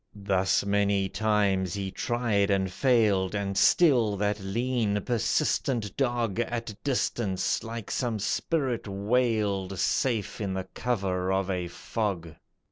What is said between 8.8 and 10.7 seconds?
wailed, Safe in the